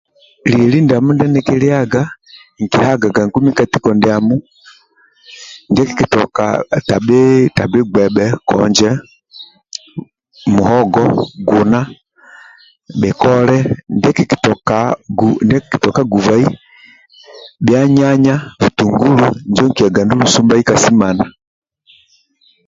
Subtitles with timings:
[0.51, 2.01] Leli ndiamo ndie nikiliaga
[2.59, 4.35] nikihagaga nkumi ka tiko ndiamo
[5.69, 6.43] ndie kikitoka
[6.87, 7.21] tabhi
[7.57, 8.89] tabhi gbebhe konje
[10.53, 11.03] muhogo
[11.47, 11.79] guna
[12.99, 13.57] bhikole
[13.95, 14.77] ndie kikitoka
[15.17, 16.45] gu ndie kitoka gubai
[17.63, 21.25] bnia nyanya butungulu injo nkiyaga ndulu sumbai ka simana